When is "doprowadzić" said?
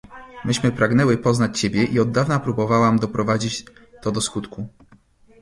2.99-3.65